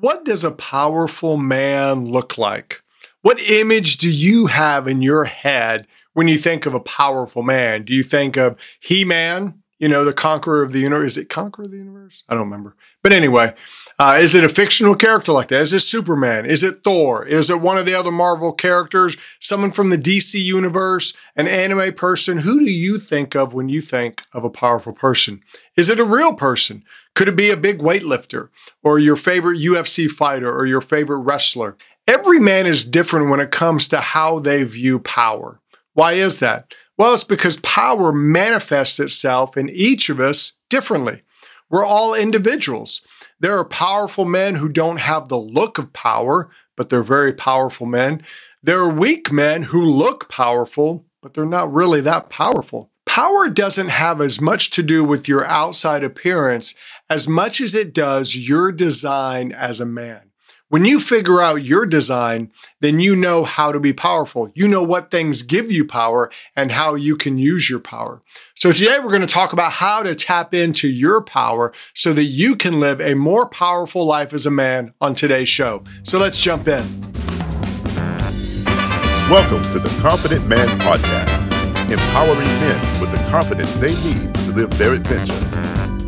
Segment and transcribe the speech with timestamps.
[0.00, 2.80] What does a powerful man look like?
[3.20, 7.84] What image do you have in your head when you think of a powerful man?
[7.84, 11.12] Do you think of He Man, you know, the conqueror of the universe?
[11.12, 12.22] Is it conqueror of the universe?
[12.28, 12.76] I don't remember.
[13.02, 13.54] But anyway,
[13.98, 15.62] uh, is it a fictional character like that?
[15.62, 16.44] Is it Superman?
[16.44, 17.24] Is it Thor?
[17.24, 19.16] Is it one of the other Marvel characters?
[19.40, 21.14] Someone from the DC universe?
[21.34, 22.38] An anime person?
[22.38, 25.40] Who do you think of when you think of a powerful person?
[25.76, 26.84] Is it a real person?
[27.14, 28.50] Could it be a big weightlifter
[28.82, 31.78] or your favorite UFC fighter or your favorite wrestler?
[32.06, 35.60] Every man is different when it comes to how they view power.
[35.94, 36.74] Why is that?
[37.00, 41.22] Well, it's because power manifests itself in each of us differently.
[41.70, 43.00] We're all individuals.
[43.40, 47.86] There are powerful men who don't have the look of power, but they're very powerful
[47.86, 48.22] men.
[48.62, 52.90] There are weak men who look powerful, but they're not really that powerful.
[53.06, 56.74] Power doesn't have as much to do with your outside appearance
[57.08, 60.29] as much as it does your design as a man.
[60.70, 64.52] When you figure out your design, then you know how to be powerful.
[64.54, 68.22] You know what things give you power and how you can use your power.
[68.54, 72.22] So today we're going to talk about how to tap into your power so that
[72.22, 75.82] you can live a more powerful life as a man on today's show.
[76.04, 76.84] So let's jump in.
[79.28, 84.70] Welcome to the Confident Man Podcast, empowering men with the confidence they need to live
[84.78, 85.34] their adventure.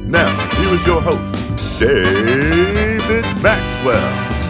[0.07, 4.42] Now, here is your host, David Maxwell.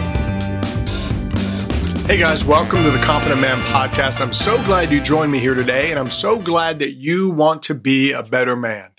[2.05, 4.19] Hey guys, welcome to the Confident Man podcast.
[4.19, 7.63] I'm so glad you joined me here today, and I'm so glad that you want
[7.63, 8.91] to be a better man.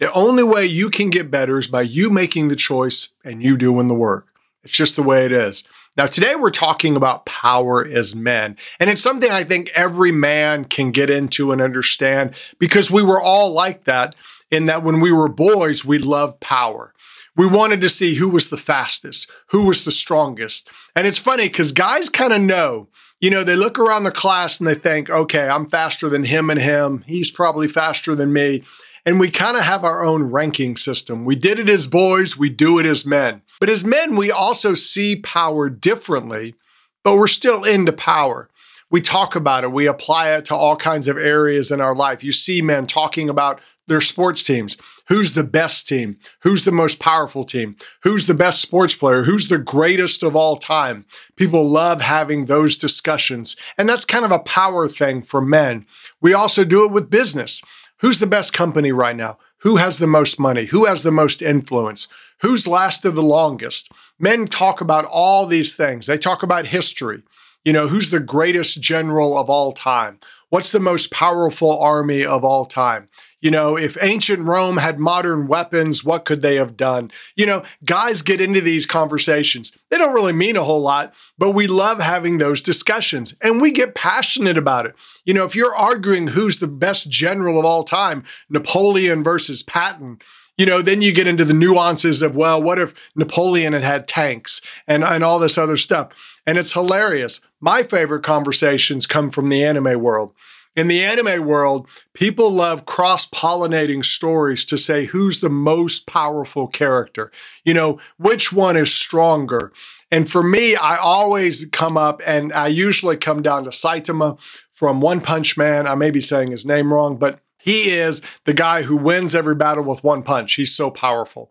[0.00, 3.56] The only way you can get better is by you making the choice and you
[3.56, 4.26] doing the work.
[4.64, 5.62] It's just the way it is.
[5.96, 10.64] Now, today we're talking about power as men, and it's something I think every man
[10.64, 14.16] can get into and understand because we were all like that
[14.50, 16.92] in that when we were boys, we loved power.
[17.38, 20.68] We wanted to see who was the fastest, who was the strongest.
[20.96, 22.88] And it's funny because guys kind of know,
[23.20, 26.50] you know, they look around the class and they think, okay, I'm faster than him
[26.50, 27.04] and him.
[27.06, 28.64] He's probably faster than me.
[29.06, 31.24] And we kind of have our own ranking system.
[31.24, 33.42] We did it as boys, we do it as men.
[33.60, 36.56] But as men, we also see power differently,
[37.04, 38.50] but we're still into power
[38.90, 42.24] we talk about it, we apply it to all kinds of areas in our life.
[42.24, 44.76] You see men talking about their sports teams.
[45.08, 46.18] Who's the best team?
[46.42, 47.76] Who's the most powerful team?
[48.02, 49.22] Who's the best sports player?
[49.22, 51.06] Who's the greatest of all time?
[51.36, 53.56] People love having those discussions.
[53.78, 55.86] And that's kind of a power thing for men.
[56.20, 57.62] We also do it with business.
[58.00, 59.38] Who's the best company right now?
[59.62, 60.66] Who has the most money?
[60.66, 62.06] Who has the most influence?
[62.42, 63.90] Who's lasted the longest?
[64.18, 66.06] Men talk about all these things.
[66.06, 67.22] They talk about history.
[67.64, 70.20] You know, who's the greatest general of all time?
[70.50, 73.08] What's the most powerful army of all time?
[73.40, 77.12] You know, if ancient Rome had modern weapons, what could they have done?
[77.36, 79.76] You know, guys get into these conversations.
[79.90, 83.70] They don't really mean a whole lot, but we love having those discussions and we
[83.70, 84.96] get passionate about it.
[85.24, 90.18] You know, if you're arguing who's the best general of all time, Napoleon versus Patton,
[90.56, 94.08] you know, then you get into the nuances of, well, what if Napoleon had had
[94.08, 96.40] tanks and, and all this other stuff?
[96.44, 97.40] And it's hilarious.
[97.60, 100.34] My favorite conversations come from the anime world.
[100.78, 106.68] In the anime world, people love cross pollinating stories to say who's the most powerful
[106.68, 107.32] character.
[107.64, 109.72] You know, which one is stronger?
[110.12, 114.38] And for me, I always come up and I usually come down to Saitama
[114.70, 115.88] from One Punch Man.
[115.88, 119.56] I may be saying his name wrong, but he is the guy who wins every
[119.56, 120.54] battle with one punch.
[120.54, 121.50] He's so powerful.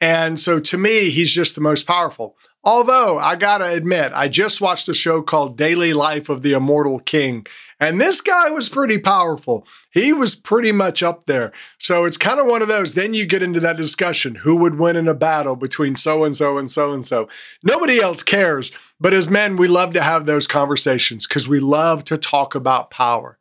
[0.00, 2.36] And so to me, he's just the most powerful.
[2.64, 7.00] Although I gotta admit, I just watched a show called Daily Life of the Immortal
[7.00, 7.46] King,
[7.80, 9.66] and this guy was pretty powerful.
[9.92, 11.52] He was pretty much up there.
[11.78, 12.94] So it's kind of one of those.
[12.94, 16.34] Then you get into that discussion who would win in a battle between so and
[16.34, 17.28] so and so and so.
[17.62, 18.72] Nobody else cares.
[19.00, 22.90] But as men, we love to have those conversations because we love to talk about
[22.90, 23.38] power.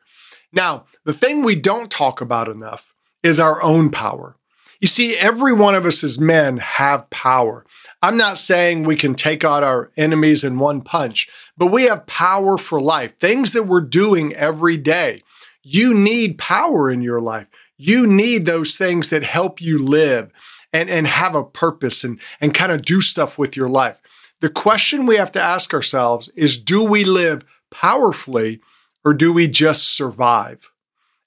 [0.53, 2.93] Now, the thing we don't talk about enough
[3.23, 4.36] is our own power.
[4.79, 7.65] You see, every one of us as men have power.
[8.01, 11.27] I'm not saying we can take out our enemies in one punch,
[11.57, 15.23] but we have power for life, things that we're doing every day.
[15.63, 17.49] You need power in your life.
[17.77, 20.31] You need those things that help you live
[20.71, 23.99] and, and have a purpose and, and kind of do stuff with your life.
[24.41, 28.61] The question we have to ask ourselves is do we live powerfully
[29.03, 30.71] or do we just survive?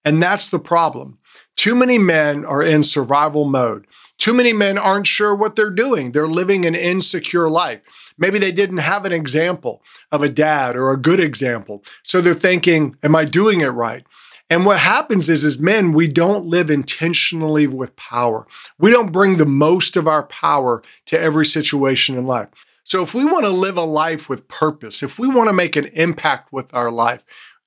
[0.05, 1.19] And that's the problem.
[1.61, 3.87] Too many men are in survival mode.
[4.17, 6.13] Too many men aren't sure what they're doing.
[6.13, 8.15] They're living an insecure life.
[8.17, 11.83] Maybe they didn't have an example of a dad or a good example.
[12.03, 14.07] So they're thinking, am I doing it right?
[14.49, 18.47] And what happens is, as men, we don't live intentionally with power.
[18.79, 22.49] We don't bring the most of our power to every situation in life.
[22.85, 25.77] So if we want to live a life with purpose, if we want to make
[25.77, 27.23] an impact with our life,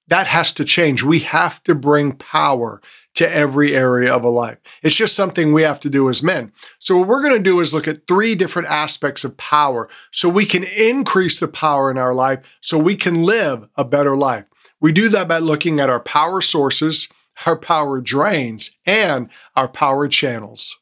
[0.08, 1.04] that has to change.
[1.04, 2.82] We have to bring power
[3.16, 4.58] to every area of a life.
[4.82, 6.52] It's just something we have to do as men.
[6.80, 10.30] So, what we're going to do is look at three different aspects of power so
[10.30, 14.46] we can increase the power in our life so we can live a better life.
[14.80, 17.08] We do that by looking at our power sources,
[17.46, 20.82] our power drains, and our power channels.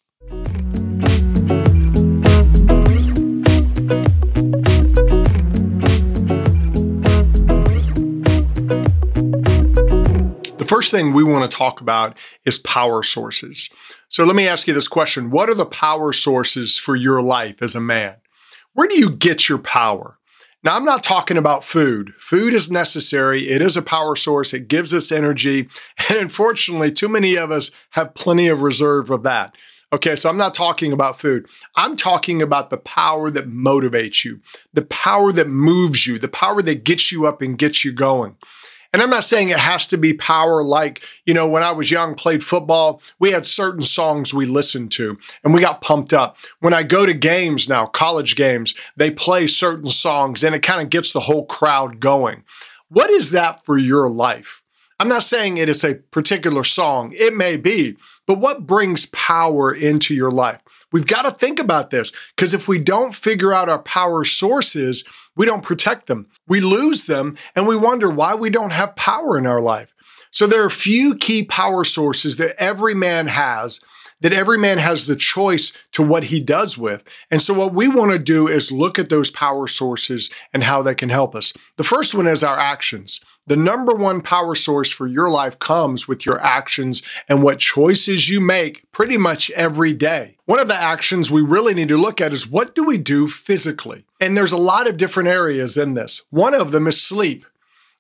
[10.82, 13.70] First thing we want to talk about is power sources.
[14.08, 17.62] So let me ask you this question What are the power sources for your life
[17.62, 18.16] as a man?
[18.74, 20.18] Where do you get your power?
[20.64, 22.16] Now, I'm not talking about food.
[22.18, 23.48] Food is necessary.
[23.48, 24.56] It is a power source.
[24.56, 25.70] It gives us energy.
[26.10, 29.56] And unfortunately, too many of us have plenty of reserve of that.
[29.94, 31.46] Okay, so I'm not talking about food.
[31.76, 34.40] I'm talking about the power that motivates you,
[34.74, 38.36] the power that moves you, the power that gets you up and gets you going.
[38.94, 41.90] And I'm not saying it has to be power like, you know, when I was
[41.90, 46.38] young, played football, we had certain songs we listened to and we got pumped up.
[46.60, 50.82] When I go to games now, college games, they play certain songs and it kind
[50.82, 52.44] of gets the whole crowd going.
[52.90, 54.62] What is that for your life?
[55.00, 57.98] I'm not saying it is a particular song, it may be,
[58.28, 60.61] but what brings power into your life?
[60.92, 65.04] We've got to think about this because if we don't figure out our power sources,
[65.36, 66.28] we don't protect them.
[66.48, 69.94] We lose them and we wonder why we don't have power in our life.
[70.32, 73.82] So there are a few key power sources that every man has
[74.22, 77.04] that every man has the choice to what he does with.
[77.30, 80.82] And so, what we want to do is look at those power sources and how
[80.82, 81.54] they can help us.
[81.78, 83.22] The first one is our actions.
[83.48, 88.30] The number one power source for your life comes with your actions and what choices
[88.30, 90.38] you make pretty much every day.
[90.46, 93.28] One of the actions we really need to look at is what do we do
[93.28, 94.06] physically?
[94.20, 96.22] And there's a lot of different areas in this.
[96.30, 97.46] One of them is sleep.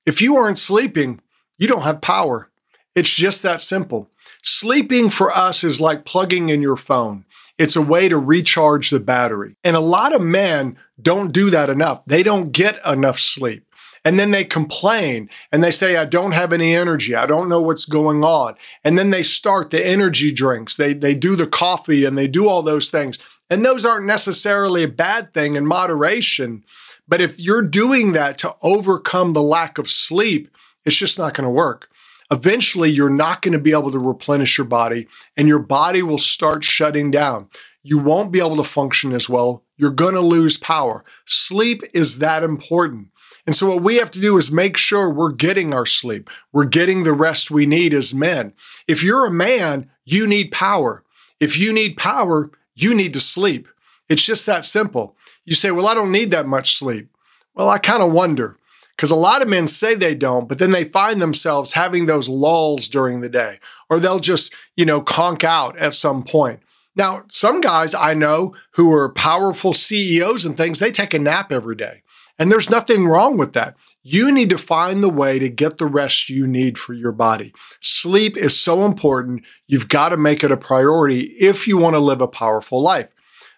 [0.05, 1.21] If you aren't sleeping,
[1.57, 2.49] you don't have power.
[2.93, 4.10] It's just that simple.
[4.43, 7.25] Sleeping for us is like plugging in your phone.
[7.57, 9.55] It's a way to recharge the battery.
[9.63, 12.03] And a lot of men don't do that enough.
[12.05, 13.65] They don't get enough sleep.
[14.03, 17.13] And then they complain and they say, I don't have any energy.
[17.13, 18.55] I don't know what's going on.
[18.83, 20.75] And then they start the energy drinks.
[20.75, 23.19] They, they do the coffee and they do all those things.
[23.51, 26.63] And those aren't necessarily a bad thing in moderation.
[27.07, 30.49] But if you're doing that to overcome the lack of sleep,
[30.83, 31.91] it's just not going to work
[32.31, 36.17] eventually you're not going to be able to replenish your body and your body will
[36.17, 37.47] start shutting down.
[37.83, 39.63] You won't be able to function as well.
[39.77, 41.03] You're going to lose power.
[41.25, 43.07] Sleep is that important.
[43.45, 46.29] And so, what we have to do is make sure we're getting our sleep.
[46.51, 48.53] We're getting the rest we need as men.
[48.87, 51.03] If you're a man, you need power.
[51.39, 53.67] If you need power, you need to sleep.
[54.09, 55.15] It's just that simple.
[55.43, 57.09] You say, Well, I don't need that much sleep.
[57.55, 58.57] Well, I kind of wonder.
[59.01, 62.29] Because a lot of men say they don't, but then they find themselves having those
[62.29, 63.59] lulls during the day,
[63.89, 66.59] or they'll just, you know, conk out at some point.
[66.95, 71.51] Now, some guys I know who are powerful CEOs and things, they take a nap
[71.51, 72.03] every day.
[72.37, 73.75] And there's nothing wrong with that.
[74.03, 77.55] You need to find the way to get the rest you need for your body.
[77.79, 79.47] Sleep is so important.
[79.65, 83.09] You've got to make it a priority if you want to live a powerful life.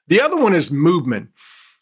[0.07, 1.31] The other one is movement.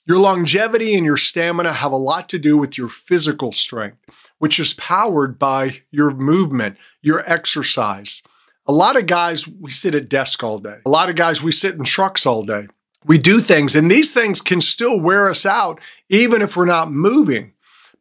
[0.06, 4.03] Your longevity and your stamina have a lot to do with your physical strength,
[4.39, 8.24] which is powered by your movement, your exercise.
[8.65, 10.77] A lot of guys, we sit at desk all day.
[10.86, 12.67] A lot of guys, we sit in trucks all day.
[13.05, 15.79] We do things, and these things can still wear us out,
[16.10, 17.53] even if we're not moving.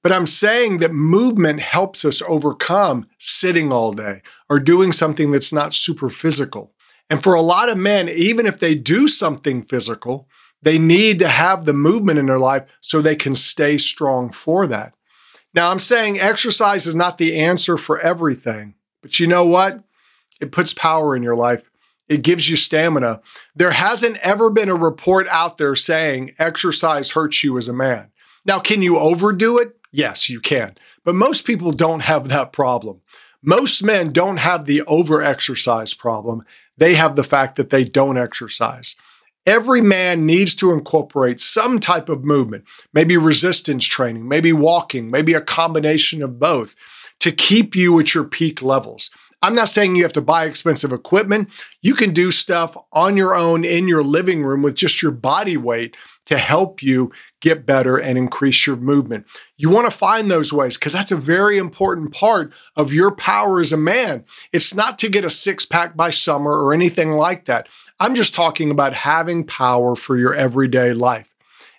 [0.02, 5.52] But I'm saying that movement helps us overcome sitting all day or doing something that's
[5.52, 6.73] not super physical.
[7.11, 10.28] And for a lot of men, even if they do something physical,
[10.62, 14.67] they need to have the movement in their life so they can stay strong for
[14.67, 14.95] that.
[15.55, 19.83] Now, I'm saying exercise is not the answer for everything, but you know what?
[20.40, 21.71] It puts power in your life.
[22.09, 23.21] It gives you stamina.
[23.55, 28.11] There hasn't ever been a report out there saying exercise hurts you as a man.
[28.45, 29.76] Now, can you overdo it?
[29.93, 30.76] Yes, you can.
[31.05, 33.00] But most people don't have that problem.
[33.43, 36.45] Most men don't have the over exercise problem.
[36.76, 38.97] They have the fact that they don't exercise.
[39.47, 45.35] Every man needs to incorporate some type of movement, maybe resistance training, maybe walking, maybe
[45.35, 46.76] a combination of both
[47.20, 49.11] to keep you at your peak levels.
[49.42, 51.49] I'm not saying you have to buy expensive equipment.
[51.80, 55.56] You can do stuff on your own in your living room with just your body
[55.56, 59.26] weight to help you get better and increase your movement.
[59.56, 63.61] You want to find those ways because that's a very important part of your power
[63.61, 64.25] as a man.
[64.52, 67.68] It's not to get a six pack by summer or anything like that.
[68.02, 71.28] I'm just talking about having power for your everyday life.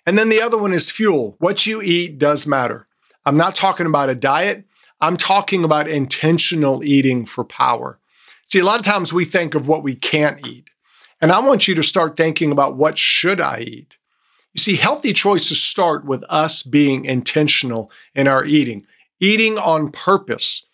[0.06, 1.34] And then the other one is fuel.
[1.40, 2.86] What you eat does matter.
[3.26, 4.64] I'm not talking about a diet.
[5.00, 7.98] I'm talking about intentional eating for power.
[8.44, 10.70] See, a lot of times we think of what we can't eat.
[11.20, 13.98] And I want you to start thinking about what should I eat?
[14.54, 18.86] You see, healthy choices start with us being intentional in our eating,
[19.18, 20.66] eating on purpose.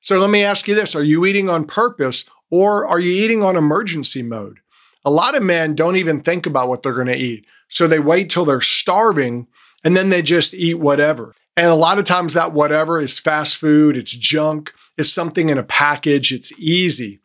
[0.00, 3.44] So let me ask you this Are you eating on purpose or are you eating
[3.44, 4.58] on emergency mode?
[5.06, 7.46] A lot of men don't even think about what they're going to eat.
[7.68, 9.46] So they wait till they're starving
[9.84, 11.34] and then they just eat whatever.
[11.56, 15.56] And a lot of times that whatever is fast food, it's junk, it's something in
[15.56, 17.20] a package, it's easy.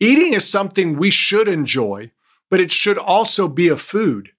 [0.00, 2.10] Eating is something we should enjoy,
[2.50, 4.30] but it should also be a food.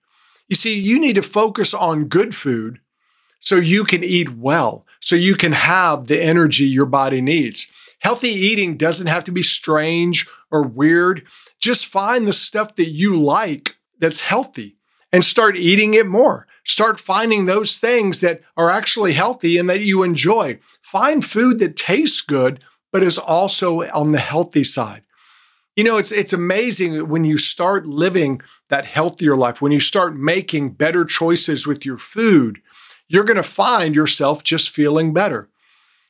[0.50, 2.80] You see, you need to focus on good food
[3.40, 7.68] so you can eat well, so you can have the energy your body needs.
[8.00, 11.26] Healthy eating doesn't have to be strange or weird.
[11.60, 14.78] Just find the stuff that you like that's healthy
[15.12, 16.48] and start eating it more.
[16.64, 20.60] Start finding those things that are actually healthy and that you enjoy.
[20.82, 25.04] Find food that tastes good, but is also on the healthy side.
[25.76, 30.18] You know, it's it's amazing when you start living that healthier life, when you start
[30.18, 32.60] making better choices with your food,
[33.08, 35.50] you're going to find yourself just feeling better.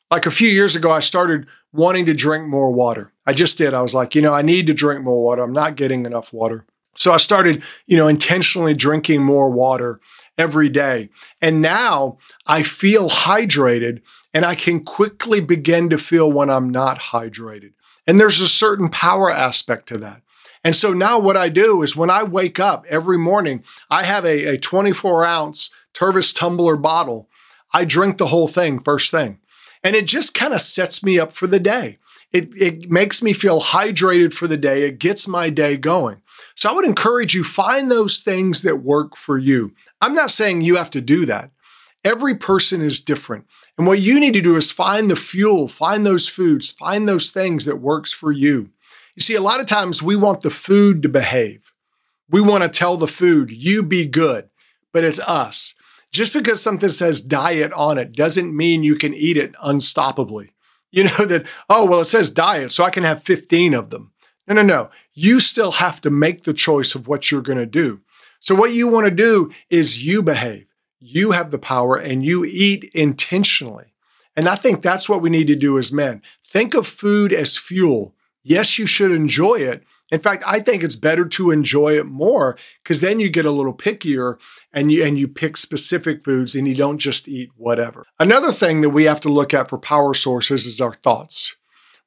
[0.09, 3.11] Like a few years ago, I started wanting to drink more water.
[3.27, 3.73] I just did.
[3.73, 5.43] I was like, you know, I need to drink more water.
[5.43, 6.65] I'm not getting enough water.
[6.95, 9.99] So I started, you know, intentionally drinking more water
[10.37, 11.09] every day.
[11.41, 12.17] And now
[12.47, 14.01] I feel hydrated
[14.33, 17.73] and I can quickly begin to feel when I'm not hydrated.
[18.07, 20.21] And there's a certain power aspect to that.
[20.63, 24.25] And so now what I do is when I wake up every morning, I have
[24.25, 27.29] a, a 24 ounce Tervis tumbler bottle.
[27.73, 29.39] I drink the whole thing first thing.
[29.83, 31.99] And it just kind of sets me up for the day.
[32.31, 34.83] It, it makes me feel hydrated for the day.
[34.83, 36.21] It gets my day going.
[36.55, 39.73] So I would encourage you find those things that work for you.
[40.01, 41.51] I'm not saying you have to do that.
[42.03, 43.45] Every person is different.
[43.77, 47.31] And what you need to do is find the fuel, find those foods, find those
[47.31, 48.69] things that works for you.
[49.15, 51.71] You see, a lot of times we want the food to behave.
[52.29, 54.49] We want to tell the food, you be good,
[54.93, 55.73] but it's us.
[56.11, 60.49] Just because something says diet on it doesn't mean you can eat it unstoppably.
[60.91, 64.11] You know that, oh, well, it says diet, so I can have 15 of them.
[64.47, 64.89] No, no, no.
[65.13, 68.01] You still have to make the choice of what you're going to do.
[68.39, 70.67] So, what you want to do is you behave.
[70.99, 73.93] You have the power and you eat intentionally.
[74.35, 76.21] And I think that's what we need to do as men.
[76.47, 78.15] Think of food as fuel.
[78.47, 79.83] Yes, you should enjoy it.
[80.09, 83.51] In fact, I think it's better to enjoy it more because then you get a
[83.51, 84.39] little pickier
[84.71, 88.05] and you and you pick specific foods and you don't just eat whatever.
[88.19, 91.57] Another thing that we have to look at for power sources is our thoughts.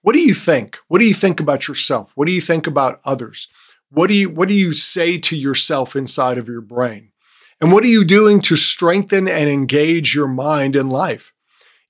[0.01, 0.79] What do you think?
[0.89, 2.13] What do you think about yourself?
[2.15, 3.49] What do you think about others?
[3.91, 7.13] What do you what do you say to yourself inside of your brain?
[7.61, 11.35] And what are you doing to strengthen and engage your mind in life?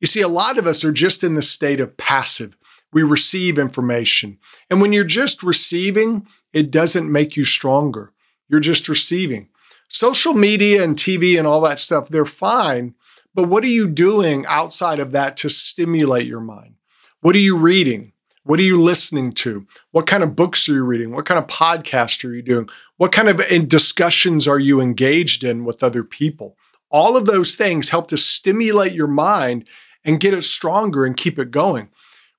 [0.01, 2.57] You see, a lot of us are just in the state of passive.
[2.93, 4.39] We receive information.
[4.69, 8.13] And when you're just receiving, it doesn't make you stronger.
[8.49, 9.49] You're just receiving.
[9.89, 12.95] Social media and TV and all that stuff, they're fine.
[13.35, 16.75] But what are you doing outside of that to stimulate your mind?
[17.21, 18.13] What are you reading?
[18.45, 19.67] What are you listening to?
[19.93, 21.13] What kind of books are you reading?
[21.13, 22.69] What kind of podcast are you doing?
[22.97, 26.57] What kind of eh, discussions are you engaged in with other people?
[26.91, 29.69] All of those things help to stimulate your mind
[30.05, 31.91] and get it stronger and keep it going.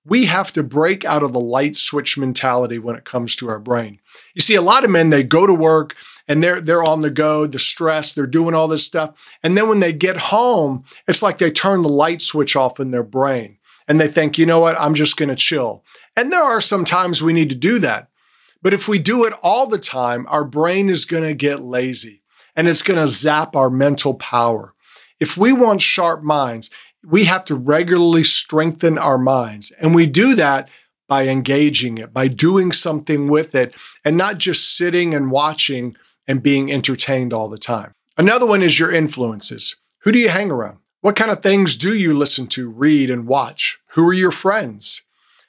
[0.05, 3.59] We have to break out of the light switch mentality when it comes to our
[3.59, 3.99] brain.
[4.33, 5.95] You see, a lot of men, they go to work
[6.27, 9.31] and they're they're on the go, the stress, they're doing all this stuff.
[9.43, 12.91] And then when they get home, it's like they turn the light switch off in
[12.91, 15.83] their brain and they think, you know what, I'm just going to chill.
[16.15, 18.09] And there are some times we need to do that.
[18.61, 22.21] But if we do it all the time, our brain is going to get lazy
[22.55, 24.73] and it's going to zap our mental power.
[25.19, 26.69] If we want sharp minds,
[27.03, 29.71] we have to regularly strengthen our minds.
[29.71, 30.69] And we do that
[31.07, 35.95] by engaging it, by doing something with it, and not just sitting and watching
[36.27, 37.91] and being entertained all the time.
[38.17, 39.75] Another one is your influences.
[40.03, 40.77] Who do you hang around?
[41.01, 43.79] What kind of things do you listen to, read, and watch?
[43.93, 45.01] Who are your friends?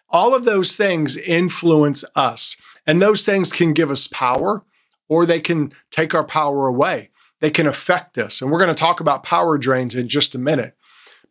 [0.08, 2.56] All of those things influence us,
[2.86, 4.64] and those things can give us power
[5.08, 7.10] or they can take our power away.
[7.40, 8.40] They can affect us.
[8.40, 10.74] And we're going to talk about power drains in just a minute.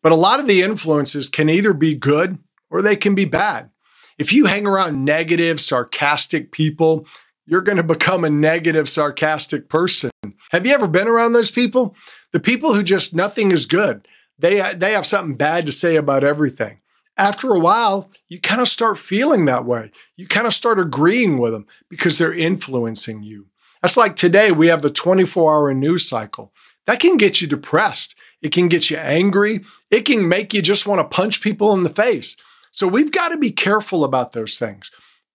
[0.01, 2.39] But a lot of the influences can either be good
[2.69, 3.69] or they can be bad.
[4.17, 7.07] If you hang around negative, sarcastic people,
[7.45, 10.11] you're going to become a negative, sarcastic person.
[10.51, 11.95] Have you ever been around those people?
[12.31, 14.07] The people who just nothing is good.
[14.37, 16.79] They they have something bad to say about everything.
[17.17, 19.91] After a while, you kind of start feeling that way.
[20.15, 23.47] You kind of start agreeing with them because they're influencing you.
[23.81, 26.53] That's like today we have the 24-hour news cycle.
[26.87, 28.15] that can get you depressed.
[28.41, 29.61] It can get you angry.
[29.89, 32.37] It can make you just want to punch people in the face.
[32.71, 34.89] So we've got to be careful about those things.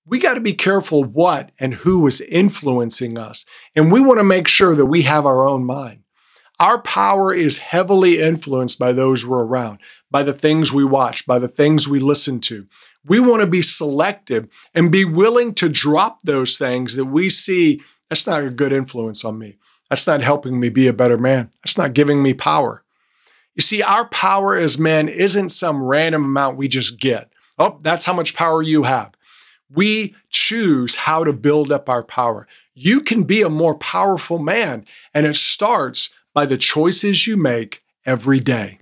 [0.05, 3.45] We got to be careful what and who is influencing us.
[3.75, 6.03] And we want to make sure that we have our own mind.
[6.59, 9.79] Our power is heavily influenced by those we're around,
[10.11, 12.67] by the things we watch, by the things we listen to.
[13.05, 17.83] We want to be selective and be willing to drop those things that we see
[18.09, 19.59] that's not a good influence on me.
[19.91, 21.51] That's not helping me be a better man.
[21.65, 22.83] That's not giving me power.
[23.57, 27.33] You see, our power as men isn't some random amount we just get.
[27.59, 29.13] Oh, that's how much power you have.
[29.75, 32.47] We choose how to build up our power.
[32.75, 34.85] You can be a more powerful man,
[35.15, 38.79] and it starts by the choices you make every day.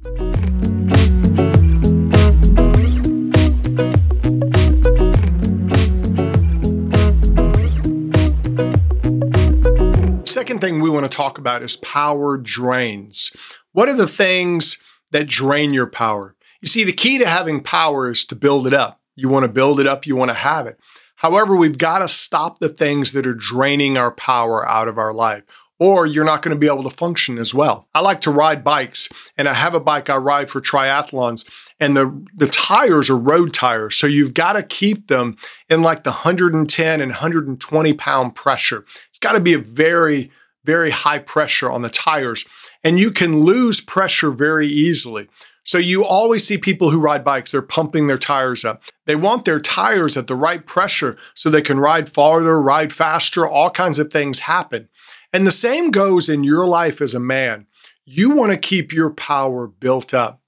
[10.26, 13.32] Second thing we want to talk about is power drains.
[13.74, 14.78] What are the things
[15.10, 16.36] that drain your power?
[16.62, 19.00] You see, the key to having power is to build it up.
[19.16, 20.78] You want to build it up, you want to have it.
[21.16, 25.12] However, we've got to stop the things that are draining our power out of our
[25.12, 25.42] life
[25.80, 27.88] or you're not going to be able to function as well.
[27.94, 31.44] I like to ride bikes and I have a bike I ride for triathlons
[31.80, 33.96] and the, the tires are road tires.
[33.96, 35.36] So you've got to keep them
[35.68, 38.84] in like the 110 and 120 pound pressure.
[39.08, 40.30] It's got to be a very,
[40.64, 42.44] very high pressure on the tires
[42.84, 45.28] and you can lose pressure very easily.
[45.64, 48.82] So you always see people who ride bikes, they're pumping their tires up.
[49.06, 53.48] They want their tires at the right pressure so they can ride farther, ride faster,
[53.48, 54.88] all kinds of things happen.
[55.32, 57.66] And the same goes in your life as a man.
[58.04, 60.42] You want to keep your power built up.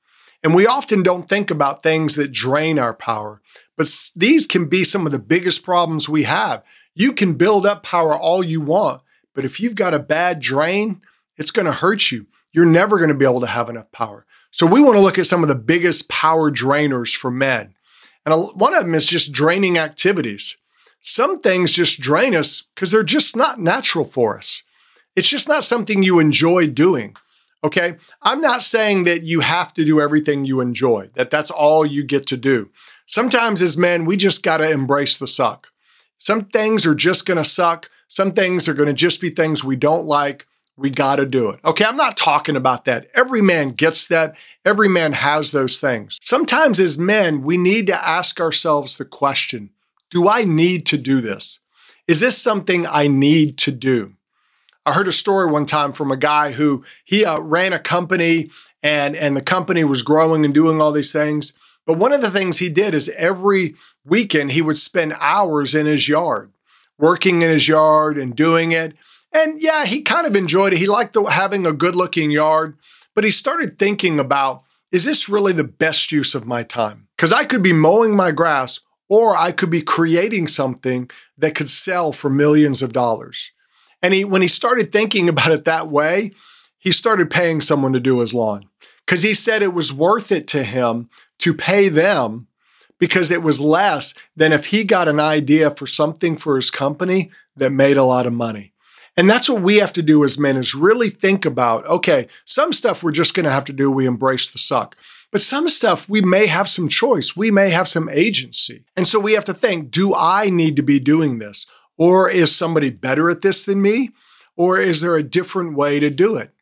[0.44, 3.40] And we often don't think about things that drain our power,
[3.76, 6.62] but these can be some of the biggest problems we have.
[6.94, 9.02] You can build up power all you want,
[9.34, 11.00] but if you've got a bad drain,
[11.36, 12.26] it's going to hurt you.
[12.52, 14.24] You're never going to be able to have enough power.
[14.50, 17.74] So we want to look at some of the biggest power drainers for men.
[18.24, 20.56] And one of them is just draining activities.
[21.00, 24.62] Some things just drain us because they're just not natural for us.
[25.14, 27.16] It's just not something you enjoy doing.
[27.62, 27.96] Okay.
[28.22, 32.04] I'm not saying that you have to do everything you enjoy, that that's all you
[32.04, 32.70] get to do.
[33.06, 35.68] Sometimes as men, we just got to embrace the suck.
[36.18, 37.90] Some things are just going to suck.
[38.08, 40.46] Some things are going to just be things we don't like.
[40.76, 41.60] We got to do it.
[41.64, 41.84] Okay.
[41.84, 43.08] I'm not talking about that.
[43.14, 44.36] Every man gets that.
[44.64, 46.18] Every man has those things.
[46.20, 49.70] Sometimes as men, we need to ask ourselves the question
[50.10, 51.60] Do I need to do this?
[52.06, 54.14] Is this something I need to do?
[54.84, 58.50] I heard a story one time from a guy who he uh, ran a company
[58.82, 61.52] and and the company was growing and doing all these things.
[61.86, 65.86] But one of the things he did is every weekend he would spend hours in
[65.86, 66.52] his yard,
[66.98, 68.94] working in his yard and doing it.
[69.36, 70.78] And yeah, he kind of enjoyed it.
[70.78, 72.78] He liked the, having a good looking yard,
[73.14, 77.08] but he started thinking about is this really the best use of my time?
[77.16, 81.68] Because I could be mowing my grass or I could be creating something that could
[81.68, 83.50] sell for millions of dollars.
[84.00, 86.32] And he, when he started thinking about it that way,
[86.78, 88.70] he started paying someone to do his lawn
[89.04, 92.46] because he said it was worth it to him to pay them
[92.98, 97.30] because it was less than if he got an idea for something for his company
[97.54, 98.72] that made a lot of money.
[99.16, 102.72] And that's what we have to do as men is really think about, okay, some
[102.72, 104.96] stuff we're just going to have to do, we embrace the suck.
[105.32, 108.84] But some stuff we may have some choice, we may have some agency.
[108.96, 111.66] And so we have to think, do I need to be doing this?
[111.96, 114.10] Or is somebody better at this than me?
[114.54, 116.52] Or is there a different way to do it?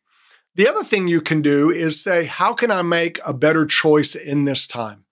[0.55, 4.15] The other thing you can do is say, how can I make a better choice
[4.15, 5.03] in this time?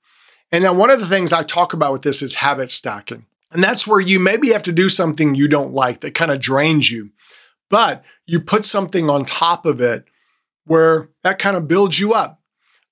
[0.52, 3.26] And then one of the things I talk about with this is habit stacking.
[3.52, 6.40] And that's where you maybe have to do something you don't like that kind of
[6.40, 7.12] drains you,
[7.74, 10.06] but you put something on top of it
[10.66, 12.40] where that kind of builds you up.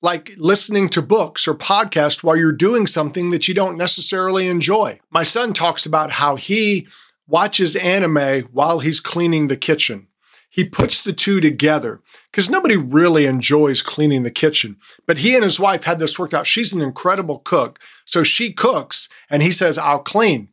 [0.02, 5.00] Like listening to books or podcasts while you're doing something that you don't necessarily enjoy.
[5.12, 6.88] My son talks about how he
[7.28, 10.08] watches anime while he's cleaning the kitchen.
[10.50, 14.78] He puts the two together because nobody really enjoys cleaning the kitchen.
[15.06, 16.48] But he and his wife had this worked out.
[16.48, 17.78] She's an incredible cook.
[18.06, 20.50] So she cooks and he says, I'll clean.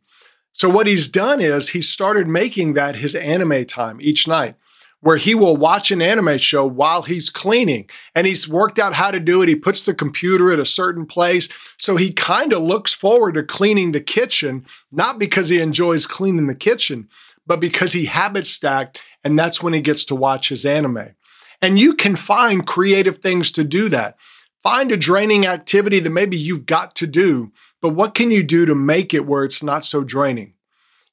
[0.53, 4.55] So what he's done is he started making that his anime time each night
[5.01, 7.89] where he will watch an anime show while he's cleaning.
[8.13, 9.49] And he's worked out how to do it.
[9.49, 11.47] He puts the computer at a certain place.
[11.77, 16.47] So he kind of looks forward to cleaning the kitchen, not because he enjoys cleaning
[16.47, 17.07] the kitchen,
[17.47, 18.99] but because he habit stacked.
[19.23, 21.15] And that's when he gets to watch his anime.
[21.61, 24.17] And you can find creative things to do that.
[24.63, 28.65] Find a draining activity that maybe you've got to do, but what can you do
[28.65, 30.53] to make it where it's not so draining?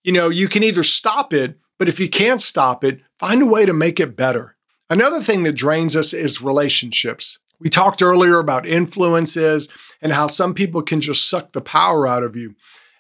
[0.03, 3.47] You know, you can either stop it, but if you can't stop it, find a
[3.47, 4.57] way to make it better.
[4.91, 7.39] Another thing that drains us is relationships.
[7.59, 9.69] We talked earlier about influences
[10.03, 12.55] and how some people can just suck the power out of you.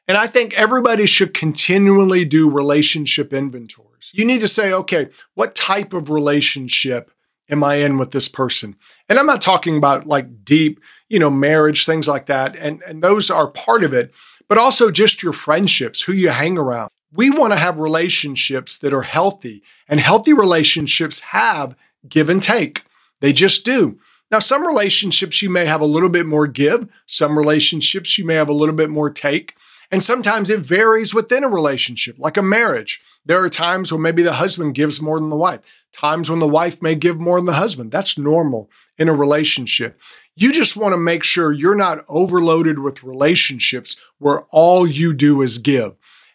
[0.09, 4.11] And I think everybody should continually do relationship inventories.
[4.12, 7.11] You need to say, okay, what type of relationship
[7.50, 8.76] am I in with this person?
[9.09, 12.56] And I'm not talking about like deep, you know, marriage, things like that.
[12.56, 14.14] And, and those are part of it,
[14.48, 16.90] but also just your friendships, who you hang around.
[17.12, 21.76] We want to have relationships that are healthy, and healthy relationships have
[22.09, 22.85] give and take.
[23.20, 23.98] They just do.
[24.30, 28.35] Now, some relationships you may have a little bit more give, some relationships you may
[28.35, 29.54] have a little bit more take.
[29.90, 33.01] And sometimes it varies within a relationship, like a marriage.
[33.25, 35.61] There are times when maybe the husband gives more than the wife,
[35.92, 37.92] times when the wife may give more than the husband.
[37.92, 40.01] That's normal in a relationship.
[40.35, 45.40] You just want to make sure you're not overloaded with relationships where all you do
[45.40, 45.94] is give.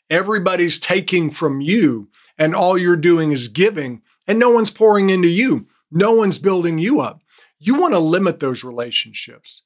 [0.10, 5.28] Everybody's taking from you, and all you're doing is giving, and no one's pouring into
[5.28, 5.68] you.
[5.92, 7.22] No one's building you up.
[7.60, 9.62] You want to limit those relationships.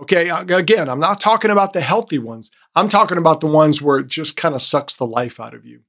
[0.00, 2.52] Okay, again, I'm not talking about the healthy ones.
[2.76, 5.66] I'm talking about the ones where it just kind of sucks the life out of
[5.66, 5.80] you.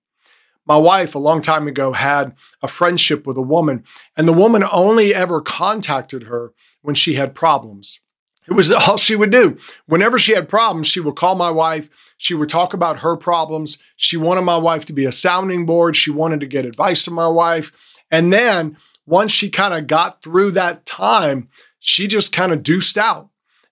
[0.66, 3.84] My wife, a long time ago, had a friendship with a woman,
[4.18, 8.02] and the woman only ever contacted her when she had problems.
[8.48, 9.58] It was all she would do.
[9.86, 11.88] Whenever she had problems, she would call my wife.
[12.18, 13.78] She would talk about her problems.
[13.96, 15.96] She wanted my wife to be a sounding board.
[15.96, 17.72] She wanted to get advice from my wife.
[18.10, 22.98] And then once she kind of got through that time, she just kind of deuced
[22.98, 23.29] out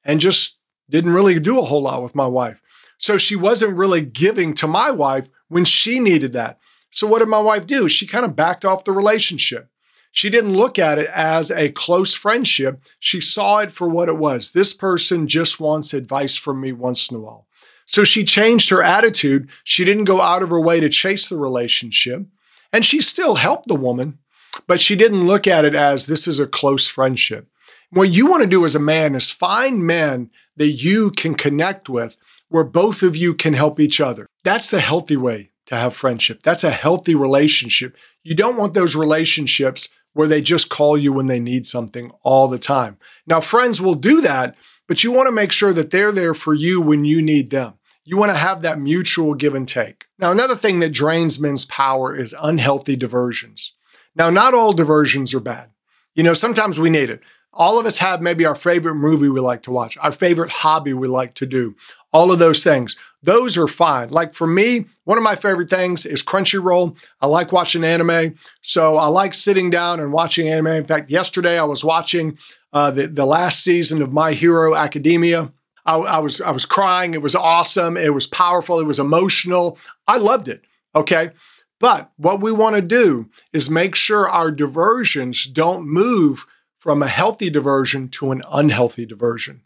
[0.08, 0.58] and just
[0.90, 2.60] didn't really do a whole lot with my wife.
[2.98, 6.58] So she wasn't really giving to my wife when she needed that.
[6.90, 7.88] So what did my wife do?
[7.88, 9.70] She kind of backed off the relationship.
[10.12, 12.82] She didn't look at it as a close friendship.
[13.00, 14.50] She saw it for what it was.
[14.50, 17.46] This person just wants advice from me once in a while.
[17.86, 19.50] So she changed her attitude.
[19.64, 22.26] She didn't go out of her way to chase the relationship.
[22.74, 24.18] And she still helped the woman,
[24.66, 27.48] but she didn't look at it as this is a close friendship.
[27.90, 31.88] What you want to do as a man is find men that you can connect
[31.88, 32.18] with
[32.50, 34.28] where both of you can help each other.
[34.44, 36.44] That's the healthy way to have friendship.
[36.44, 37.96] That's a healthy relationship.
[38.24, 42.48] You don't want those relationships where they just call you when they need something all
[42.48, 42.98] the time.
[43.26, 44.56] Now, friends will do that,
[44.88, 47.76] but you want to make sure that they're there for you when you need them.
[48.04, 50.08] You want to have that mutual give and take.
[50.18, 53.74] Now, another thing that drains men's power is unhealthy diversions.
[54.16, 55.70] Now, not all diversions are bad.
[56.16, 57.22] You know, sometimes we need it.
[57.54, 60.94] All of us have maybe our favorite movie we like to watch, our favorite hobby
[60.94, 61.76] we like to do,
[62.14, 62.96] all of those things.
[63.24, 64.10] Those are fine.
[64.10, 66.98] Like for me, one of my favorite things is Crunchyroll.
[67.20, 68.36] I like watching anime.
[68.62, 70.68] So I like sitting down and watching anime.
[70.68, 72.38] In fact, yesterday I was watching
[72.74, 75.52] uh, the, the last season of My Hero Academia.
[75.86, 77.14] I, I, was I was crying.
[77.14, 77.98] It was awesome.
[77.98, 78.80] It was powerful.
[78.80, 79.80] It was emotional.
[80.08, 80.64] I loved it.
[80.96, 81.32] Okay.
[81.80, 86.46] But what we want to do is make sure our diversions don't move
[86.78, 89.62] from a healthy diversion to an unhealthy diversion.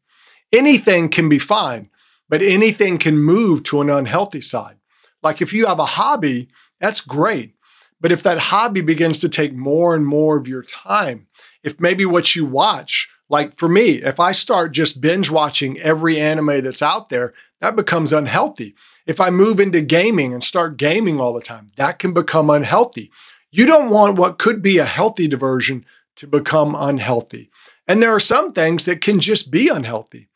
[0.52, 1.90] Anything can be fine,
[2.30, 4.78] but anything can move to an unhealthy side.
[5.22, 7.56] Like if you have a hobby, that's great.
[8.00, 11.28] But if that hobby begins to take more and more of your time,
[11.64, 16.20] if maybe what you watch, like for me, if I start just binge watching every
[16.20, 18.76] anime that's out there, that becomes unhealthy.
[19.06, 23.12] If I move into gaming and start gaming all the time, that can become unhealthy.
[23.52, 25.86] You don't want what could be a healthy diversion
[26.18, 27.50] to become unhealthy.
[27.88, 30.30] And there are some things that can just be unhealthy,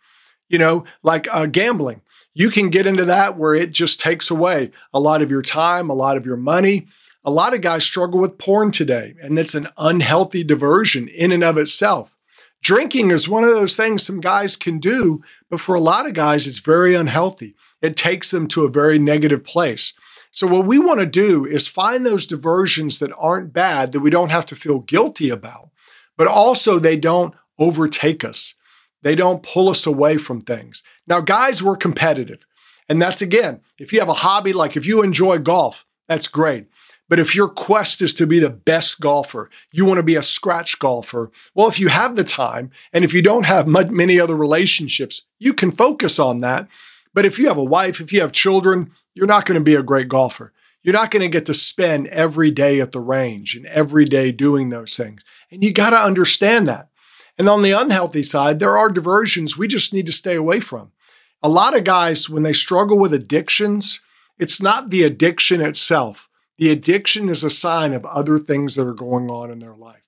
[0.49, 2.01] you know, like uh, gambling.
[2.33, 5.89] You can get into that where it just takes away a lot of your time,
[5.89, 6.87] a lot of your money.
[7.23, 11.43] A lot of guys struggle with porn today, and that's an unhealthy diversion in and
[11.43, 12.15] of itself.
[12.61, 16.13] Drinking is one of those things some guys can do, but for a lot of
[16.13, 17.55] guys, it's very unhealthy.
[17.81, 19.93] It takes them to a very negative place.
[20.35, 24.09] So, what we want to do is find those diversions that aren't bad, that we
[24.09, 25.69] don't have to feel guilty about,
[26.17, 28.53] but also they don't overtake us.
[29.01, 30.83] They don't pull us away from things.
[31.07, 32.39] Now, guys, we're competitive.
[32.89, 36.67] And that's again, if you have a hobby, like if you enjoy golf, that's great.
[37.07, 40.23] But if your quest is to be the best golfer, you want to be a
[40.23, 41.31] scratch golfer.
[41.53, 45.53] Well, if you have the time and if you don't have many other relationships, you
[45.53, 46.67] can focus on that.
[47.13, 49.75] But if you have a wife, if you have children, you're not going to be
[49.75, 50.53] a great golfer.
[50.83, 54.31] You're not going to get to spend every day at the range and every day
[54.31, 55.23] doing those things.
[55.49, 56.89] And you got to understand that.
[57.39, 60.91] And on the unhealthy side, there are diversions we just need to stay away from.
[61.41, 63.99] A lot of guys, when they struggle with addictions,
[64.37, 66.29] it's not the addiction itself.
[66.57, 70.04] The addiction is a sign of other things that are going on in their life.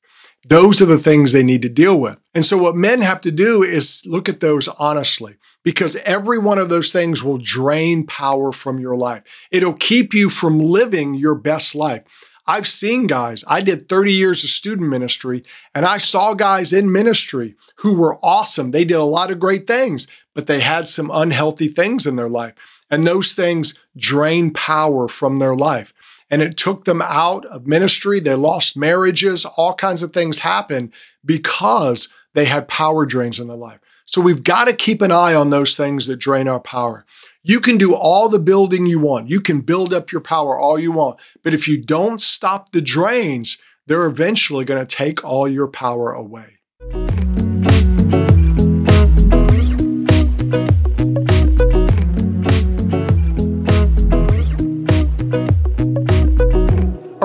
[0.49, 2.17] Those are the things they need to deal with.
[2.33, 6.57] And so, what men have to do is look at those honestly because every one
[6.57, 9.23] of those things will drain power from your life.
[9.51, 12.03] It'll keep you from living your best life.
[12.49, 15.43] I've seen guys, I did 30 years of student ministry,
[15.75, 18.69] and I saw guys in ministry who were awesome.
[18.71, 22.29] They did a lot of great things, but they had some unhealthy things in their
[22.29, 22.53] life.
[22.89, 25.93] And those things drain power from their life.
[26.29, 28.19] And it took them out of ministry.
[28.19, 29.45] They lost marriages.
[29.45, 33.79] All kinds of things happened because they had power drains in their life.
[34.05, 37.05] So we've got to keep an eye on those things that drain our power.
[37.43, 39.29] You can do all the building you want.
[39.29, 41.19] You can build up your power all you want.
[41.43, 46.11] But if you don't stop the drains, they're eventually going to take all your power
[46.11, 46.56] away.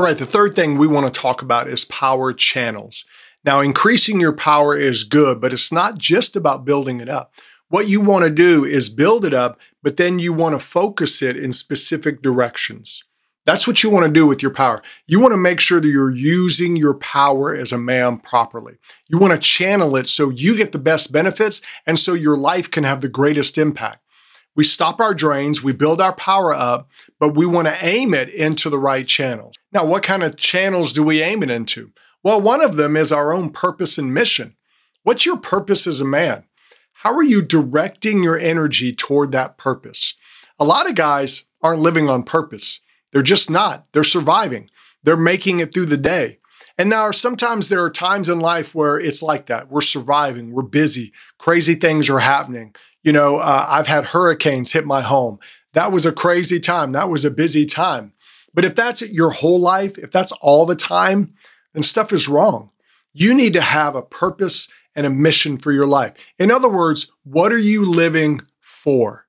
[0.03, 3.05] All right, the third thing we want to talk about is power channels.
[3.45, 7.33] Now, increasing your power is good, but it's not just about building it up.
[7.69, 11.23] What you want to do is build it up, but then you want to focus
[11.23, 13.05] it in specific directions.
[13.47, 14.83] That's what you want to do with your power.
[15.07, 18.79] You want to make sure that you're using your power as a man properly.
[19.09, 22.69] You want to channel it so you get the best benefits and so your life
[22.69, 24.01] can have the greatest impact.
[24.55, 28.29] We stop our drains, we build our power up, but we want to aim it
[28.29, 29.55] into the right channels.
[29.73, 31.93] Now, what kind of channels do we aim it into?
[32.23, 34.57] Well, one of them is our own purpose and mission.
[35.03, 36.45] What's your purpose as a man?
[36.93, 40.15] How are you directing your energy toward that purpose?
[40.59, 42.81] A lot of guys aren't living on purpose.
[43.13, 43.87] They're just not.
[43.93, 44.71] They're surviving.
[45.03, 46.39] They're making it through the day.
[46.79, 49.71] And now sometimes there are times in life where it's like that.
[49.71, 52.75] We're surviving, we're busy, crazy things are happening.
[53.03, 55.39] You know, uh, I've had hurricanes hit my home.
[55.73, 56.91] That was a crazy time.
[56.91, 58.13] That was a busy time.
[58.55, 61.35] But if that's your whole life, if that's all the time,
[61.73, 62.71] then stuff is wrong.
[63.13, 66.13] You need to have a purpose and a mission for your life.
[66.39, 69.27] In other words, what are you living for?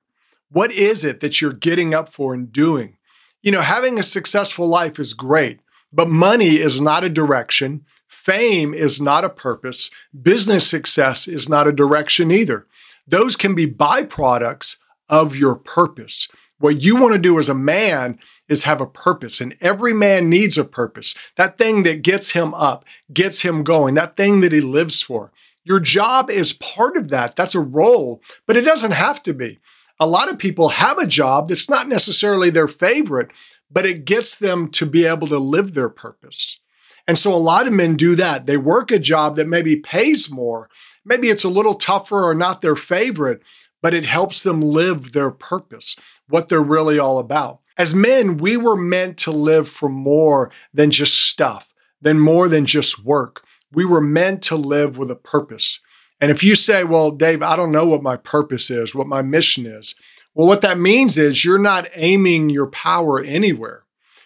[0.50, 2.96] What is it that you're getting up for and doing?
[3.42, 5.60] You know, having a successful life is great,
[5.92, 7.84] but money is not a direction.
[8.08, 9.90] Fame is not a purpose.
[10.22, 12.66] Business success is not a direction either.
[13.06, 14.76] Those can be byproducts
[15.08, 16.28] of your purpose.
[16.58, 20.30] What you want to do as a man is have a purpose, and every man
[20.30, 21.14] needs a purpose.
[21.36, 25.32] That thing that gets him up, gets him going, that thing that he lives for.
[25.64, 27.36] Your job is part of that.
[27.36, 29.58] That's a role, but it doesn't have to be.
[29.98, 33.30] A lot of people have a job that's not necessarily their favorite,
[33.70, 36.58] but it gets them to be able to live their purpose.
[37.06, 38.46] And so a lot of men do that.
[38.46, 40.68] They work a job that maybe pays more.
[41.04, 43.42] Maybe it's a little tougher or not their favorite,
[43.82, 45.96] but it helps them live their purpose,
[46.28, 47.60] what they're really all about.
[47.76, 52.66] As men, we were meant to live for more than just stuff, than more than
[52.66, 53.44] just work.
[53.72, 55.80] We were meant to live with a purpose.
[56.20, 59.22] And if you say, well, Dave, I don't know what my purpose is, what my
[59.22, 59.96] mission is,
[60.34, 63.84] well, what that means is you're not aiming your power anywhere.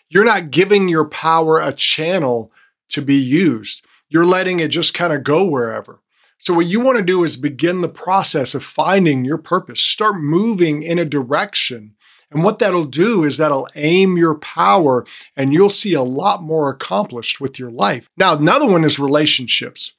[0.08, 2.50] You're not giving your power a channel
[2.90, 3.84] to be used.
[4.08, 6.00] You're letting it just kind of go wherever.
[6.38, 9.80] So, what you want to do is begin the process of finding your purpose.
[9.80, 11.94] Start moving in a direction.
[12.30, 16.68] And what that'll do is that'll aim your power and you'll see a lot more
[16.68, 18.08] accomplished with your life.
[18.16, 19.94] Now, another one is relationships.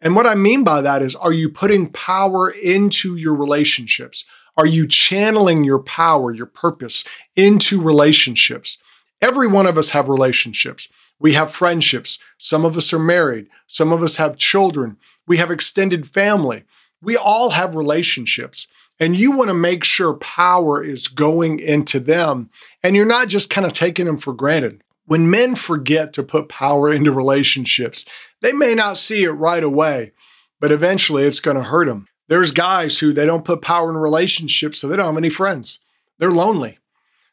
[0.00, 4.24] And what I mean by that is, are you putting power into your relationships?
[4.56, 7.04] Are you channeling your power, your purpose
[7.36, 8.78] into relationships?
[9.20, 10.88] Every one of us have relationships.
[11.18, 12.18] We have friendships.
[12.38, 13.48] Some of us are married.
[13.66, 14.96] Some of us have children.
[15.26, 16.64] We have extended family.
[17.00, 18.66] We all have relationships.
[19.00, 22.50] And you want to make sure power is going into them.
[22.82, 24.82] And you're not just kind of taking them for granted.
[25.06, 28.06] When men forget to put power into relationships,
[28.40, 30.12] they may not see it right away,
[30.60, 32.08] but eventually it's going to hurt them.
[32.28, 35.80] There's guys who they don't put power in relationships, so they don't have any friends.
[36.18, 36.78] They're lonely.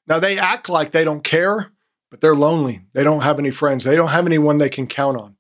[0.08, 1.71] Now they act like they don't care,
[2.12, 2.82] but they're lonely.
[2.94, 3.86] They don't have any friends.
[3.86, 5.38] They don't have anyone they can count on.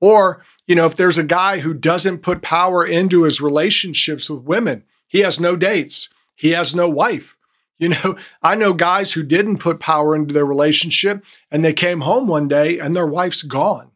[0.00, 4.44] Or, you know, if there's a guy who doesn't put power into his relationships with
[4.44, 7.36] women, he has no dates, he has no wife.
[7.80, 12.02] You know, I know guys who didn't put power into their relationship and they came
[12.02, 13.92] home one day and their wife's gone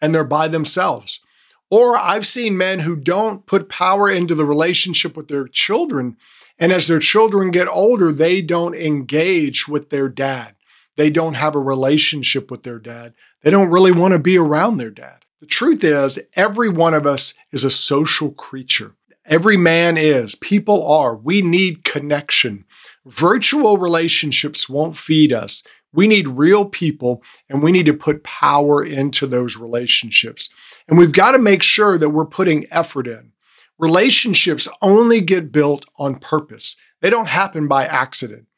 [0.00, 1.20] and they're by themselves.
[1.70, 6.16] Or I've seen men who don't put power into the relationship with their children.
[6.58, 10.56] And as their children get older, they don't engage with their dad.
[10.98, 13.14] They don't have a relationship with their dad.
[13.42, 15.24] They don't really want to be around their dad.
[15.40, 18.96] The truth is, every one of us is a social creature.
[19.24, 20.34] Every man is.
[20.34, 21.14] People are.
[21.14, 22.64] We need connection.
[23.06, 25.62] Virtual relationships won't feed us.
[25.92, 30.48] We need real people and we need to put power into those relationships.
[30.88, 33.30] And we've got to make sure that we're putting effort in.
[33.78, 38.48] Relationships only get built on purpose, they don't happen by accident.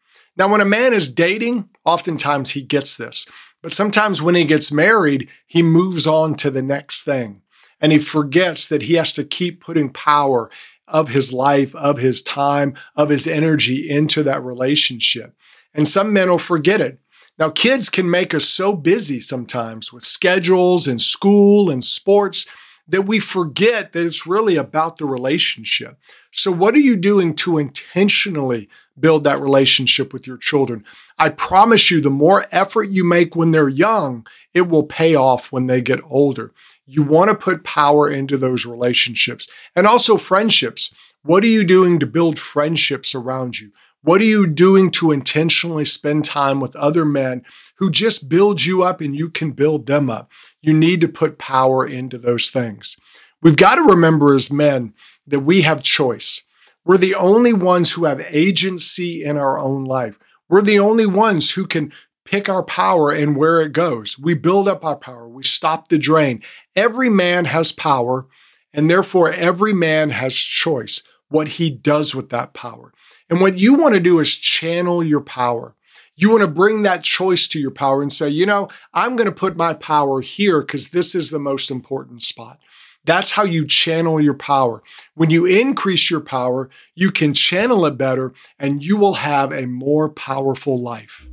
[0.40, 3.26] Now, when a man is dating, oftentimes he gets this.
[3.60, 7.42] But sometimes when he gets married, he moves on to the next thing
[7.78, 10.50] and he forgets that he has to keep putting power
[10.88, 15.36] of his life, of his time, of his energy into that relationship.
[15.74, 16.98] And some men will forget it.
[17.38, 22.46] Now, kids can make us so busy sometimes with schedules and school and sports
[22.88, 25.98] that we forget that it's really about the relationship.
[26.32, 30.84] So, what are you doing to intentionally build that relationship with your children?
[31.18, 35.52] I promise you, the more effort you make when they're young, it will pay off
[35.52, 36.52] when they get older.
[36.86, 40.92] You want to put power into those relationships and also friendships.
[41.22, 43.72] What are you doing to build friendships around you?
[44.02, 47.44] What are you doing to intentionally spend time with other men
[47.76, 50.32] who just build you up and you can build them up?
[50.62, 52.96] You need to put power into those things.
[53.42, 54.94] We've got to remember as men
[55.26, 56.42] that we have choice.
[56.84, 60.18] We're the only ones who have agency in our own life.
[60.48, 61.92] We're the only ones who can
[62.24, 64.18] pick our power and where it goes.
[64.18, 66.42] We build up our power, we stop the drain.
[66.74, 68.26] Every man has power,
[68.72, 72.92] and therefore every man has choice what he does with that power.
[73.28, 75.74] And what you want to do is channel your power.
[76.16, 79.28] You want to bring that choice to your power and say, you know, I'm going
[79.28, 82.58] to put my power here because this is the most important spot.
[83.04, 84.82] That's how you channel your power.
[85.14, 89.66] When you increase your power, you can channel it better and you will have a
[89.66, 91.26] more powerful life.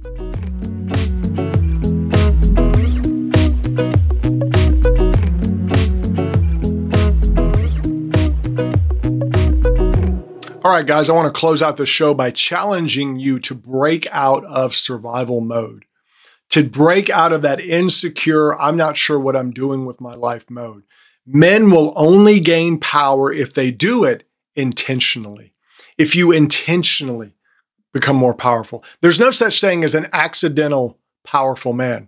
[10.64, 14.08] All right, guys, I want to close out the show by challenging you to break
[14.12, 15.86] out of survival mode,
[16.50, 20.50] to break out of that insecure, I'm not sure what I'm doing with my life
[20.50, 20.84] mode.
[21.30, 24.24] Men will only gain power if they do it
[24.56, 25.54] intentionally.
[25.98, 27.34] If you intentionally
[27.94, 32.08] become more powerful, there's no such thing as an accidental powerful man.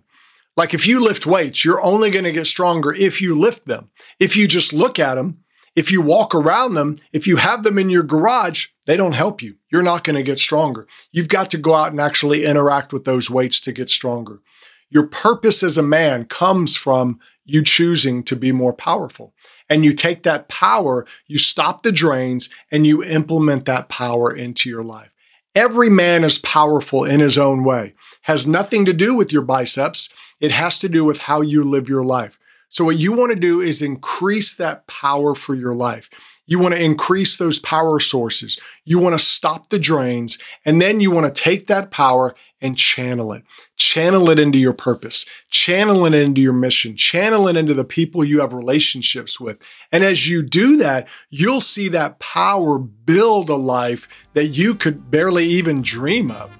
[0.56, 3.90] Like if you lift weights, you're only going to get stronger if you lift them.
[4.18, 5.44] If you just look at them,
[5.76, 9.42] if you walk around them, if you have them in your garage, they don't help
[9.42, 9.56] you.
[9.70, 10.86] You're not going to get stronger.
[11.12, 14.40] You've got to go out and actually interact with those weights to get stronger.
[14.88, 19.34] Your purpose as a man comes from you choosing to be more powerful.
[19.68, 24.68] And you take that power, you stop the drains, and you implement that power into
[24.68, 25.10] your life.
[25.54, 27.94] Every man is powerful in his own way.
[28.22, 30.08] Has nothing to do with your biceps.
[30.40, 32.38] It has to do with how you live your life.
[32.68, 36.08] So, what you want to do is increase that power for your life.
[36.50, 38.58] You want to increase those power sources.
[38.84, 40.36] You want to stop the drains.
[40.64, 43.44] And then you want to take that power and channel it.
[43.76, 45.24] Channel it into your purpose.
[45.48, 46.96] Channel it into your mission.
[46.96, 49.62] Channel it into the people you have relationships with.
[49.92, 55.08] And as you do that, you'll see that power build a life that you could
[55.08, 56.50] barely even dream of.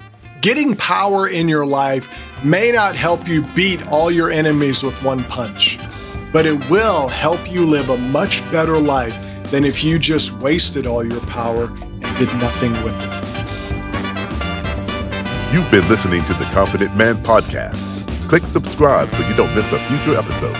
[0.41, 5.25] Getting power in your life may not help you beat all your enemies with one
[5.25, 5.81] punch
[6.33, 10.87] but it will help you live a much better life than if you just wasted
[10.87, 13.21] all your power and did nothing with it.
[15.53, 17.89] You've been listening to the Confident Man Podcast.
[18.29, 20.57] Click subscribe so you don't miss a future episode.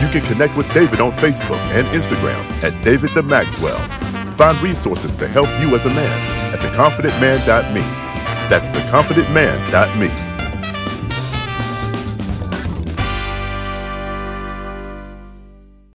[0.00, 3.78] You can connect with David on Facebook and Instagram at David the Maxwell.
[4.32, 7.82] Find resources to help you as a man at theconfidentman.me.
[8.48, 10.33] That's theconfidentman.me.